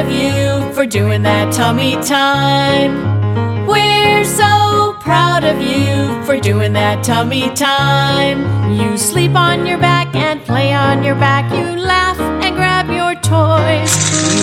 [0.00, 3.66] of you for doing that tummy time.
[3.66, 8.38] We're so proud of you for doing that tummy time.
[8.72, 11.52] You sleep on your back and play on your back.
[11.52, 13.92] You laugh and grab your toys.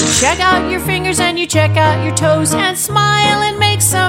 [0.06, 3.82] You check out your fingers and you check out your toes and smile and make
[3.82, 4.07] some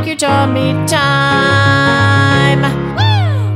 [0.00, 2.60] like your tummy time.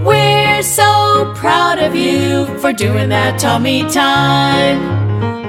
[0.05, 4.79] We're so proud of you for doing that tummy time.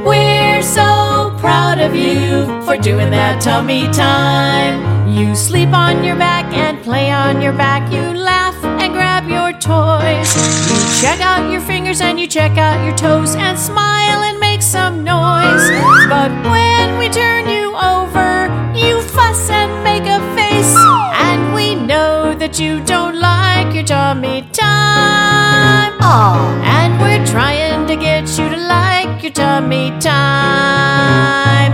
[0.06, 5.10] We're so proud of you for doing that tummy time.
[5.10, 7.92] You sleep on your back and play on your back.
[7.92, 10.32] You laugh and grab your toys.
[10.70, 13.85] You check out your fingers and you check out your toes and smile
[22.46, 25.94] that you don't like your tummy time.
[26.00, 26.62] Aw.
[26.78, 31.74] And we're trying to get you to like your tummy time.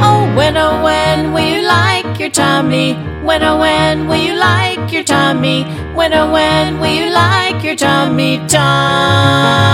[0.00, 2.94] Oh, when, oh, when will you like your tummy?
[3.26, 5.64] When, oh, when will you like your tummy?
[5.94, 9.69] When, oh, when will you like your tummy time?